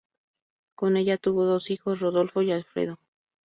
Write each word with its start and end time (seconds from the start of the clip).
Con 0.73 0.97
ella 0.97 1.19
tuvo 1.19 1.45
dos 1.45 1.69
hijos: 1.69 1.99
Rodolfo 1.99 2.41
y 2.41 2.51
Alfredo. 2.51 2.97